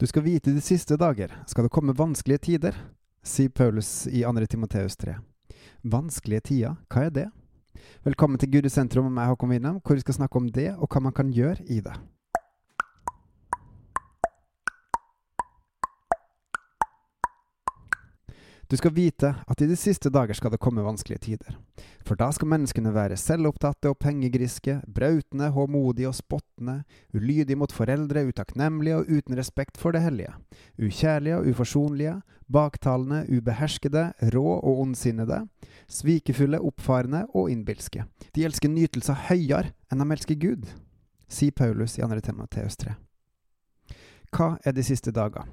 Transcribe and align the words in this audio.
Du 0.00 0.06
skal 0.06 0.22
vite 0.22 0.52
de 0.54 0.60
siste 0.62 0.94
dager 0.94 1.32
skal 1.50 1.66
det 1.66 1.72
komme 1.74 1.90
vanskelige 1.90 2.38
tider, 2.38 2.76
sier 3.26 3.50
Paulus 3.50 4.06
i 4.06 4.20
2. 4.22 4.44
Timoteus 4.46 4.94
3. 4.96 5.16
Vanskelige 5.82 6.44
tider, 6.52 6.76
hva 6.86 7.08
er 7.08 7.10
det? 7.16 7.24
Velkommen 8.06 8.38
til 8.38 8.52
Gud 8.52 8.68
i 8.68 8.70
sentrum 8.70 9.08
med 9.08 9.16
meg, 9.16 9.32
Håkon 9.32 9.50
Winnem, 9.50 9.80
hvor 9.82 9.98
vi 9.98 10.04
skal 10.04 10.20
snakke 10.20 10.38
om 10.38 10.46
det 10.54 10.68
og 10.76 10.86
hva 10.86 11.02
man 11.02 11.16
kan 11.18 11.34
gjøre 11.34 11.66
i 11.66 11.80
det. 11.82 11.96
Du 18.68 18.76
skal 18.76 18.92
vite 18.92 19.30
at 19.48 19.62
i 19.64 19.66
de 19.66 19.76
siste 19.80 20.10
dager 20.12 20.36
skal 20.36 20.52
det 20.52 20.60
komme 20.60 20.82
vanskelige 20.84 21.22
tider. 21.24 21.54
For 22.04 22.20
da 22.20 22.28
skal 22.36 22.50
menneskene 22.52 22.92
være 22.92 23.16
selvopptatte 23.16 23.88
og 23.88 23.96
pengegriske, 24.04 24.74
brautende, 24.84 25.48
håmodige 25.54 26.10
og 26.10 26.18
spottende, 26.18 26.82
ulydige 27.16 27.56
mot 27.56 27.72
foreldre, 27.72 28.26
utakknemlige 28.28 28.98
og 29.00 29.08
uten 29.08 29.38
respekt 29.40 29.80
for 29.80 29.96
det 29.96 30.04
hellige, 30.04 30.36
ukjærlige 30.76 31.40
og 31.40 31.48
uforsonlige, 31.48 32.18
baktalende, 32.52 33.24
ubeherskede, 33.32 34.12
rå 34.36 34.46
og 34.60 34.84
ondsinnede, 34.84 35.46
svikefulle, 35.88 36.60
oppfarende 36.60 37.24
og 37.32 37.48
innbilske. 37.50 38.04
De 38.36 38.44
elsker 38.44 38.68
nytelser 38.68 39.28
høyere 39.30 39.72
enn 39.88 40.04
de 40.04 40.12
elsker 40.12 40.36
Gud, 40.44 40.68
sier 41.24 41.56
Paulus 41.56 41.96
i 41.96 42.04
2. 42.04 42.20
Timoteus 42.20 42.76
3. 42.84 42.98
Hva 44.34 44.58
er 44.64 44.74
de 44.76 44.84
siste 44.84 45.12
dager? 45.14 45.46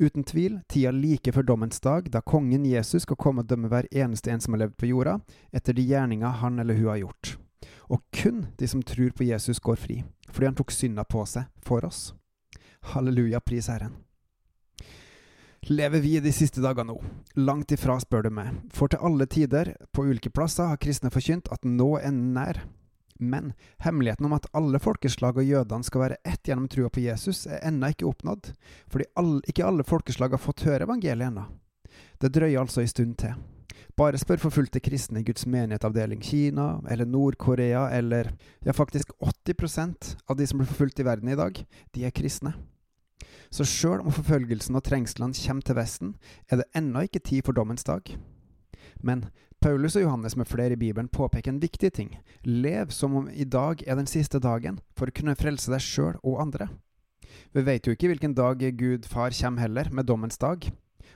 Uten 0.00 0.24
tvil 0.24 0.60
tida 0.72 0.90
like 0.94 1.32
før 1.34 1.44
dommens 1.52 1.80
dag, 1.84 2.08
da 2.10 2.22
kongen 2.24 2.64
Jesus 2.66 3.04
skal 3.04 3.18
komme 3.20 3.44
og 3.44 3.50
dømme 3.50 3.68
hver 3.68 3.88
eneste 3.92 4.32
en 4.32 4.40
som 4.40 4.56
har 4.56 4.64
levd 4.64 4.78
på 4.80 4.88
jorda, 4.88 5.18
etter 5.52 5.76
de 5.76 5.84
gjerninger 5.84 6.40
han 6.40 6.58
eller 6.58 6.78
hun 6.80 6.88
har 6.94 7.02
gjort. 7.02 7.36
Og 7.92 8.00
kun 8.16 8.46
de 8.58 8.68
som 8.68 8.82
tror 8.82 9.12
på 9.12 9.28
Jesus, 9.28 9.60
går 9.60 9.76
fri, 9.76 10.00
fordi 10.30 10.48
han 10.48 10.56
tok 10.56 10.72
synda 10.72 11.04
på 11.04 11.26
seg 11.28 11.44
for 11.62 11.84
oss. 11.84 12.14
Halleluja, 12.94 13.40
pris 13.40 13.68
Herren. 13.68 14.00
Lever 15.68 16.00
vi 16.02 16.16
de 16.18 16.32
siste 16.34 16.58
dager 16.64 16.82
nå? 16.88 16.96
Langt 17.38 17.70
ifra, 17.70 17.94
spør 18.02 18.26
du 18.26 18.32
meg, 18.34 18.56
for 18.74 18.90
til 18.90 19.04
alle 19.04 19.28
tider, 19.30 19.76
på 19.94 20.08
ulike 20.08 20.32
plasser, 20.34 20.72
har 20.72 20.80
kristne 20.82 21.12
forkynt 21.12 21.52
at 21.54 21.68
nå 21.68 21.92
er 22.00 22.10
nær. 22.10 22.64
Men 23.22 23.52
hemmeligheten 23.84 24.26
om 24.26 24.34
at 24.36 24.48
alle 24.56 24.80
folkeslag 24.82 25.38
og 25.38 25.46
jødene 25.46 25.86
skal 25.86 26.04
være 26.04 26.20
ett 26.26 26.42
gjennom 26.48 26.68
trua 26.68 26.90
på 26.90 27.04
Jesus, 27.04 27.46
er 27.46 27.62
ennå 27.68 27.92
ikke 27.92 28.08
oppnådd, 28.10 28.52
fordi 28.90 29.08
alle, 29.20 29.40
ikke 29.48 29.66
alle 29.66 29.86
folkeslag 29.86 30.34
har 30.34 30.42
fått 30.42 30.66
høre 30.66 30.88
evangeliet 30.88 31.30
ennå. 31.30 31.46
Det 32.18 32.32
drøyer 32.32 32.60
altså 32.60 32.82
en 32.82 32.90
stund 32.90 33.16
til. 33.22 33.36
Bare 33.96 34.18
spør 34.18 34.40
forfulgte 34.40 34.80
kristne 34.80 35.20
i 35.20 35.26
Guds 35.26 35.44
menighetavdeling 35.46 36.22
Kina, 36.24 36.80
eller 36.88 37.08
Nord-Korea, 37.08 37.88
eller 37.92 38.30
ja, 38.64 38.72
faktisk 38.72 39.12
80% 39.20 40.14
av 40.26 40.36
de 40.38 40.46
som 40.48 40.60
blir 40.60 40.70
forfulgt 40.70 41.02
i 41.02 41.06
verden 41.06 41.28
i 41.28 41.36
dag, 41.36 41.60
de 41.92 42.06
er 42.06 42.14
kristne. 42.14 42.54
Så 43.52 43.66
sjøl 43.68 44.00
om 44.00 44.12
forfølgelsen 44.12 44.76
og 44.78 44.84
trengslene 44.86 45.36
kommer 45.36 45.66
til 45.66 45.76
Vesten, 45.76 46.14
er 46.48 46.62
det 46.62 46.70
ennå 46.78 47.04
ikke 47.06 47.20
tid 47.20 47.44
for 47.44 47.56
dommens 47.56 47.84
dag. 47.84 48.14
Men 49.02 49.26
Paulus 49.62 49.94
og 49.94 50.02
Johannes 50.02 50.34
med 50.34 50.48
flere 50.50 50.74
i 50.74 50.76
Bibelen 50.76 51.06
påpeker 51.08 51.52
en 51.52 51.60
viktig 51.62 51.92
ting. 51.94 52.16
Lev 52.42 52.90
som 52.90 53.14
om 53.14 53.28
i 53.30 53.44
dag 53.46 53.84
er 53.86 53.94
den 53.94 54.08
siste 54.10 54.40
dagen, 54.42 54.80
for 54.98 55.06
å 55.06 55.14
kunne 55.14 55.36
frelse 55.38 55.70
deg 55.70 55.84
sjøl 55.84 56.16
og 56.18 56.40
andre. 56.42 56.66
Vi 57.54 57.62
vet 57.62 57.86
jo 57.86 57.94
ikke 57.94 58.10
hvilken 58.10 58.34
dag 58.34 58.64
Gud 58.74 59.06
far 59.06 59.30
kommer 59.30 59.62
heller, 59.62 59.90
med 59.94 60.08
dommens 60.10 60.40
dag. 60.42 60.66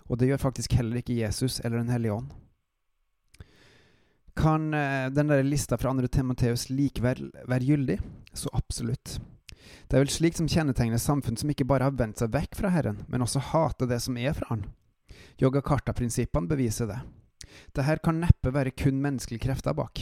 Og 0.07 0.21
det 0.21 0.31
gjør 0.31 0.45
faktisk 0.45 0.79
heller 0.79 1.03
ikke 1.03 1.19
Jesus 1.19 1.59
eller 1.65 1.83
Den 1.83 1.91
hellige 1.91 2.15
ånd. 2.21 2.31
Kan 4.39 4.73
eh, 4.75 5.11
den 5.11 5.27
der 5.27 5.43
lista 5.43 5.75
fra 5.77 5.91
2. 5.91 6.07
Timoteus 6.07 6.69
likevel 6.71 7.33
være 7.49 7.67
gyldig? 7.67 7.99
Så 8.33 8.53
absolutt. 8.55 9.19
Det 9.91 9.99
er 9.99 10.07
vel 10.07 10.13
slikt 10.13 10.39
som 10.39 10.47
kjennetegner 10.47 11.03
samfunn 11.03 11.37
som 11.41 11.51
ikke 11.51 11.67
bare 11.67 11.91
har 11.91 11.99
vendt 11.99 12.23
seg 12.23 12.31
vekk 12.31 12.55
fra 12.55 12.71
Herren, 12.71 13.03
men 13.09 13.27
også 13.27 13.43
hater 13.51 13.91
det 13.91 13.99
som 14.07 14.17
er 14.17 14.39
fra 14.39 14.55
Han. 14.55 14.69
Yoga-karta-prinsippene 15.43 16.47
beviser 16.47 16.95
det. 16.95 17.03
Det 17.75 17.85
her 17.87 18.01
kan 18.03 18.21
neppe 18.23 18.53
være 18.55 18.75
kun 18.77 19.01
menneskelige 19.03 19.47
krefter 19.47 19.77
bak. 19.77 20.01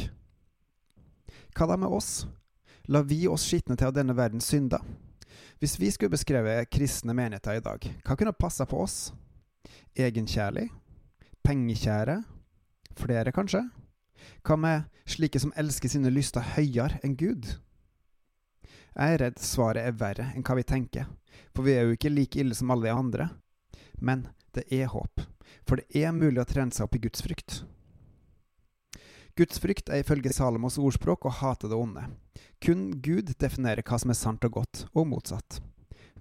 Hva 1.55 1.69
da 1.71 1.79
med 1.79 1.93
oss? 1.93 2.27
La 2.91 3.01
vi 3.07 3.25
oss 3.31 3.47
skitne 3.49 3.77
til 3.79 3.89
av 3.89 3.97
denne 3.97 4.17
verdens 4.17 4.49
synder? 4.51 4.83
Hvis 5.63 5.79
vi 5.81 5.91
skulle 5.91 6.13
beskrevet 6.13 6.69
kristne 6.71 7.15
menigheter 7.17 7.59
i 7.59 7.65
dag, 7.65 7.87
hva 8.05 8.17
kunne 8.19 8.35
passa 8.37 8.67
på 8.69 8.83
oss? 8.85 9.13
Egenkjærlig? 9.97 10.69
Pengekjære? 11.45 12.19
Flere, 12.99 13.33
kanskje? 13.33 13.63
Hva 14.45 14.57
med 14.61 14.89
slike 15.09 15.41
som 15.41 15.55
elsker 15.59 15.91
sine 15.93 16.13
lyster 16.13 16.45
høyere 16.55 17.01
enn 17.05 17.17
Gud? 17.19 17.49
Jeg 18.95 19.15
er 19.17 19.23
redd 19.25 19.41
svaret 19.43 19.83
er 19.89 19.97
verre 19.99 20.29
enn 20.35 20.45
hva 20.47 20.59
vi 20.59 20.67
tenker, 20.67 21.09
for 21.55 21.67
vi 21.67 21.75
er 21.75 21.87
jo 21.87 21.97
ikke 21.97 22.13
like 22.13 22.39
ille 22.41 22.55
som 22.55 22.71
alle 22.71 22.91
de 22.91 22.95
andre. 22.95 23.29
Men 23.99 24.29
det 24.55 24.69
er 24.71 24.93
håp. 24.93 25.25
For 25.63 25.81
det 25.81 26.03
er 26.05 26.17
mulig 26.17 26.43
å 26.43 26.49
trene 26.49 26.75
seg 26.75 26.89
opp 26.89 26.99
i 26.99 27.03
gudsfrykt. 27.07 27.63
Gudsfrykt 29.35 29.91
er 29.91 30.05
ifølge 30.05 30.31
Salomos 30.31 30.77
ordspråk 30.79 31.27
å 31.27 31.33
hate 31.41 31.71
det 31.71 31.79
onde. 31.79 32.05
Kun 32.63 32.93
Gud 33.03 33.33
definerer 33.41 33.83
hva 33.83 33.99
som 33.99 34.13
er 34.13 34.19
sant 34.19 34.45
og 34.47 34.61
godt, 34.61 34.85
og 34.95 35.09
motsatt. 35.11 35.59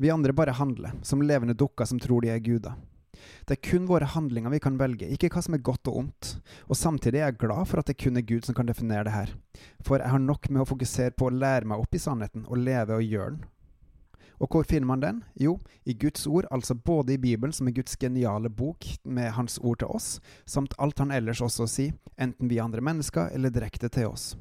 Vi 0.02 0.10
andre 0.10 0.34
bare 0.34 0.56
handler, 0.58 0.96
som 1.06 1.22
levende 1.22 1.54
dukker 1.54 1.86
som 1.86 2.00
tror 2.02 2.26
de 2.26 2.32
er 2.34 2.42
guder. 2.42 2.74
Det 3.46 3.58
er 3.58 3.62
kun 3.70 3.86
våre 3.88 4.08
handlinger 4.10 4.52
vi 4.54 4.62
kan 4.64 4.80
velge, 4.80 5.08
ikke 5.14 5.30
hva 5.34 5.44
som 5.46 5.54
er 5.56 5.62
godt 5.64 5.92
og 5.92 6.00
ondt. 6.02 6.32
Og 6.66 6.80
samtidig 6.80 7.22
er 7.22 7.30
jeg 7.30 7.42
glad 7.44 7.70
for 7.70 7.82
at 7.82 7.92
det 7.92 8.00
kun 8.02 8.18
er 8.18 8.26
Gud 8.26 8.48
som 8.48 8.58
kan 8.58 8.70
definere 8.70 9.06
det 9.08 9.14
her. 9.14 9.34
For 9.86 10.02
jeg 10.02 10.10
har 10.10 10.24
nok 10.24 10.50
med 10.50 10.64
å 10.64 10.70
fokusere 10.74 11.14
på 11.14 11.30
å 11.30 11.36
lære 11.36 11.70
meg 11.70 11.84
opp 11.84 11.94
i 11.94 12.02
sannheten, 12.02 12.48
og 12.50 12.64
leve 12.66 12.98
og 12.98 13.06
gjøre 13.06 13.36
den. 13.36 13.46
Og 14.44 14.52
hvor 14.52 14.66
finner 14.68 14.90
man 14.90 15.00
den? 15.00 15.22
Jo, 15.40 15.56
i 15.88 15.94
Guds 15.96 16.28
ord, 16.28 16.50
altså 16.52 16.76
både 16.76 17.14
i 17.16 17.22
Bibelen, 17.22 17.54
som 17.56 17.68
er 17.68 17.76
Guds 17.78 17.96
geniale 17.96 18.50
bok 18.52 18.86
med 19.04 19.32
Hans 19.38 19.56
ord 19.64 19.80
til 19.80 19.94
oss, 19.96 20.18
samt 20.46 20.76
alt 20.84 21.00
han 21.00 21.14
ellers 21.16 21.42
også 21.42 21.68
sier, 21.72 21.94
enten 22.20 22.52
vi 22.52 22.60
andre 22.60 22.84
mennesker 22.84 23.32
eller 23.32 23.54
direkte 23.54 23.88
til 23.88 24.12
oss. 24.12 24.34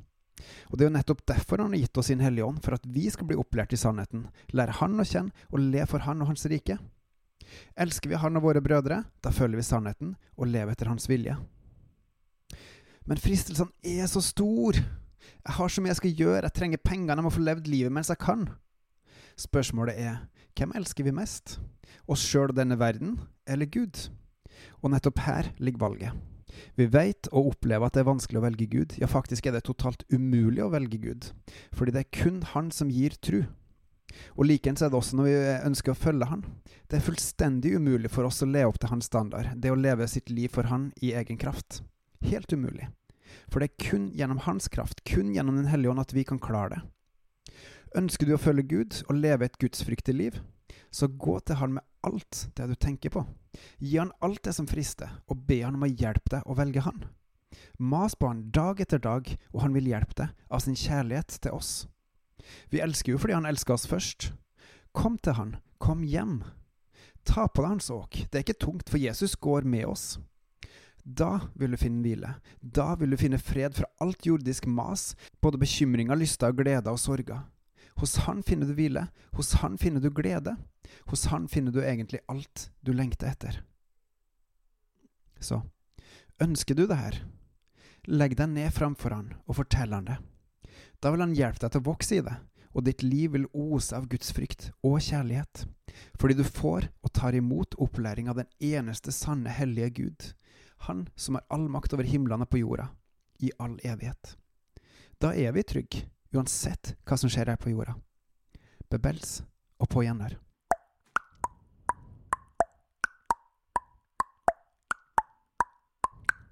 Og 0.72 0.78
Det 0.78 0.84
er 0.84 0.91
jo 0.91 0.96
nettopp 0.96 1.22
derfor 1.28 1.62
han 1.62 1.70
har 1.76 1.84
gitt 1.84 1.98
oss 2.00 2.10
sin 2.10 2.24
Hellige 2.24 2.48
Ånd, 2.48 2.64
for 2.64 2.74
at 2.74 2.86
vi 2.86 3.06
skal 3.14 3.28
bli 3.28 3.38
opplært 3.38 3.76
i 3.76 3.78
sannheten, 3.78 4.26
lære 4.50 4.80
Han 4.80 4.98
å 4.98 5.06
kjenne 5.06 5.46
og 5.52 5.62
le 5.62 5.86
for 5.86 6.02
Han 6.02 6.24
og 6.24 6.32
Hans 6.32 6.46
rike. 6.50 6.80
Elsker 7.78 8.10
vi 8.10 8.18
Han 8.18 8.41
og 8.41 8.48
våre 8.48 8.62
brødre, 8.64 9.04
da 9.22 9.30
følger 9.30 9.60
vi 9.60 9.68
sannheten 9.68 10.16
og 10.36 10.50
lever 10.50 10.74
etter 10.74 10.91
Hans 10.91 11.06
vilje. 11.06 11.36
Men 13.06 13.22
fristelsene 13.22 13.70
er 13.86 14.10
så 14.10 14.22
stor. 14.22 14.74
Jeg 14.74 15.54
har 15.58 15.70
så 15.70 15.82
mye 15.82 15.94
jeg 15.94 16.02
skal 16.02 16.18
gjøre, 16.24 16.44
jeg 16.48 16.58
trenger 16.58 16.82
pengene, 16.82 17.18
jeg 17.20 17.26
må 17.28 17.34
få 17.34 17.46
levd 17.46 17.70
livet 17.70 17.94
mens 17.94 18.10
jeg 18.10 18.18
kan. 18.18 18.48
Spørsmålet 19.38 19.98
er 19.98 20.19
hvem 20.59 20.75
elsker 20.76 21.06
vi 21.06 21.15
mest? 21.16 21.59
Oss 22.10 22.25
sjøl 22.26 22.50
og 22.53 22.59
denne 22.59 22.78
verden, 22.81 23.16
eller 23.48 23.66
Gud? 23.66 24.09
Og 24.82 24.93
nettopp 24.93 25.22
her 25.25 25.53
ligger 25.59 25.87
valget. 25.87 26.12
Vi 26.76 26.87
vet 26.93 27.28
og 27.32 27.54
opplever 27.54 27.88
at 27.88 27.97
det 27.97 28.03
er 28.03 28.10
vanskelig 28.10 28.41
å 28.41 28.44
velge 28.44 28.69
Gud. 28.71 28.94
Ja, 29.00 29.09
faktisk 29.09 29.47
er 29.48 29.56
det 29.56 29.65
totalt 29.66 30.04
umulig 30.12 30.62
å 30.65 30.71
velge 30.72 31.00
Gud, 31.00 31.32
fordi 31.72 31.94
det 31.94 32.04
er 32.04 32.15
kun 32.22 32.42
Han 32.53 32.71
som 32.75 32.92
gir 32.92 33.16
tru. 33.25 33.42
Og 34.37 34.44
Likeens 34.44 34.82
er 34.84 34.91
det 34.92 34.98
også 34.98 35.16
når 35.16 35.28
vi 35.28 35.37
ønsker 35.71 35.94
å 35.94 35.98
følge 35.98 36.28
Han. 36.28 36.44
Det 36.88 36.98
er 36.98 37.06
fullstendig 37.06 37.76
umulig 37.78 38.12
for 38.12 38.28
oss 38.28 38.42
å 38.44 38.50
leve 38.50 38.69
opp 38.69 38.81
til 38.82 38.92
Hans 38.92 39.09
standard, 39.09 39.54
det 39.56 39.72
å 39.72 39.78
leve 39.78 40.09
sitt 40.10 40.31
liv 40.31 40.53
for 40.53 40.69
Han 40.69 40.91
i 41.00 41.15
egen 41.16 41.41
kraft. 41.41 41.81
Helt 42.28 42.53
umulig. 42.53 42.91
For 43.48 43.60
det 43.60 43.71
er 43.71 43.88
kun 43.88 44.10
gjennom 44.16 44.42
Hans 44.44 44.69
kraft, 44.72 45.00
kun 45.09 45.32
gjennom 45.32 45.56
Den 45.56 45.71
hellige 45.72 45.94
ånd, 45.94 46.04
at 46.04 46.12
vi 46.12 46.26
kan 46.28 46.41
klare 46.42 46.76
det. 46.76 46.82
Ønsker 47.92 48.25
du 48.25 48.32
å 48.32 48.41
følge 48.41 48.64
Gud 48.64 49.03
og 49.10 49.19
leve 49.19 49.44
et 49.44 49.58
gudsfryktig 49.60 50.14
liv, 50.16 50.36
så 50.92 51.08
gå 51.08 51.38
til 51.44 51.58
Han 51.60 51.75
med 51.76 51.84
alt 52.06 52.47
det 52.56 52.69
du 52.70 52.75
tenker 52.75 53.12
på. 53.12 53.25
Gi 53.80 53.98
Han 53.98 54.14
alt 54.25 54.41
det 54.47 54.54
som 54.56 54.69
frister, 54.69 55.10
og 55.28 55.44
be 55.48 55.60
Han 55.60 55.76
om 55.76 55.84
å 55.84 55.91
hjelpe 55.92 56.38
deg 56.38 56.48
å 56.48 56.56
velge 56.56 56.84
Han. 56.86 57.04
Mas 57.78 58.16
på 58.16 58.30
Han 58.32 58.47
dag 58.50 58.80
etter 58.80 59.03
dag, 59.03 59.28
og 59.53 59.60
Han 59.64 59.76
vil 59.76 59.92
hjelpe 59.92 60.16
deg 60.22 60.32
av 60.48 60.64
sin 60.64 60.78
kjærlighet 60.78 61.36
til 61.44 61.53
oss. 61.58 61.86
Vi 62.72 62.80
elsker 62.80 63.12
jo 63.12 63.20
fordi 63.20 63.36
Han 63.36 63.48
elsker 63.48 63.76
oss 63.76 63.88
først. 63.91 64.32
Kom 64.97 65.20
til 65.20 65.36
Han, 65.36 65.56
kom 65.76 66.03
hjem. 66.04 66.41
Ta 67.28 67.44
på 67.47 67.60
deg 67.60 67.77
Hans 67.77 67.92
åk, 67.92 68.24
det 68.30 68.41
er 68.41 68.47
ikke 68.47 68.62
tungt, 68.65 68.89
for 68.89 69.00
Jesus 69.00 69.36
går 69.36 69.68
med 69.68 69.84
oss. 69.86 70.16
Da 71.03 71.48
vil 71.59 71.74
du 71.74 71.80
finne 71.80 72.00
hvile. 72.00 72.36
Da 72.62 72.94
vil 72.97 73.12
du 73.12 73.18
finne 73.18 73.41
fred 73.42 73.74
fra 73.74 73.89
alt 74.00 74.24
jordisk 74.27 74.68
mas, 74.71 75.12
både 75.42 75.60
bekymringer, 75.60 76.16
lyster, 76.16 76.54
gleder 76.54 76.94
og 76.94 77.00
sorger. 77.03 77.42
Hos 78.00 78.16
Han 78.27 78.42
finner 78.42 78.66
du 78.66 78.74
hvile. 78.74 79.06
Hos 79.36 79.53
Han 79.62 79.78
finner 79.78 80.00
du 80.00 80.10
glede. 80.10 80.56
Hos 81.10 81.27
Han 81.33 81.48
finner 81.48 81.72
du 81.72 81.83
egentlig 81.83 82.21
alt 82.28 82.71
du 82.80 82.92
lengter 82.92 83.30
etter. 83.33 83.62
Så 85.41 85.62
ønsker 86.42 86.74
du 86.74 86.86
det 86.86 86.98
her, 86.98 87.18
legg 88.06 88.36
deg 88.39 88.50
ned 88.54 88.72
framfor 88.74 89.15
Han 89.15 89.33
og 89.47 89.59
fortell 89.59 89.94
Han 89.94 90.09
det. 90.10 90.18
Da 91.03 91.10
vil 91.10 91.24
Han 91.24 91.36
hjelpe 91.36 91.65
deg 91.65 91.74
til 91.74 91.83
å 91.83 91.89
vokse 91.91 92.18
i 92.18 92.24
det, 92.24 92.36
og 92.72 92.86
ditt 92.86 93.03
liv 93.04 93.34
vil 93.34 93.48
ose 93.53 93.97
av 93.97 94.09
Guds 94.10 94.33
frykt 94.34 94.71
og 94.86 95.00
kjærlighet, 95.03 95.66
fordi 96.18 96.39
du 96.39 96.44
får 96.47 96.89
og 97.03 97.12
tar 97.12 97.36
imot 97.36 97.77
opplæring 97.83 98.30
av 98.30 98.39
den 98.41 98.48
eneste 98.62 99.12
sanne, 99.15 99.50
hellige 99.50 99.91
Gud, 100.03 100.33
Han 100.89 101.06
som 101.15 101.36
har 101.39 101.44
all 101.54 101.68
makt 101.71 101.92
over 101.94 102.06
himlene 102.09 102.47
på 102.47 102.59
jorda, 102.62 102.89
i 103.39 103.53
all 103.59 103.77
evighet. 103.84 104.36
Da 105.22 105.30
er 105.34 105.53
vi 105.54 105.62
trygge 105.62 106.06
uansett 106.32 106.94
hva 107.06 107.18
som 107.18 107.30
skjer 107.32 107.52
her 107.52 107.60
på 107.60 107.72
jorda. 107.72 107.94
Bebels 108.90 109.40
og 109.78 109.90
på. 109.92 110.38